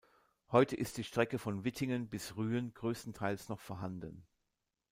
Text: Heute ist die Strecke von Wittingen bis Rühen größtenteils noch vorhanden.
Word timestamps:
Heute 0.49 0.75
ist 0.75 0.97
die 0.97 1.03
Strecke 1.03 1.37
von 1.37 1.63
Wittingen 1.63 2.07
bis 2.09 2.35
Rühen 2.35 2.73
größtenteils 2.73 3.49
noch 3.49 3.59
vorhanden. 3.59 4.25